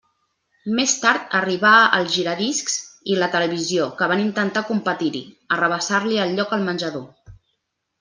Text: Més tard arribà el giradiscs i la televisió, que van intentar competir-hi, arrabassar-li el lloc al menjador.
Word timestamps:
Més 0.77 0.93
tard 1.03 1.35
arribà 1.39 1.73
el 1.97 2.09
giradiscs 2.15 2.79
i 3.15 3.19
la 3.21 3.29
televisió, 3.37 3.87
que 4.01 4.11
van 4.15 4.27
intentar 4.27 4.67
competir-hi, 4.75 5.25
arrabassar-li 5.61 6.23
el 6.29 6.39
lloc 6.41 6.59
al 6.61 6.71
menjador. 6.73 7.11